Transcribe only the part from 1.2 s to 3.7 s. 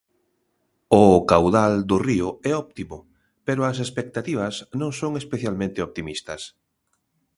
caudal do río é óptimo, pero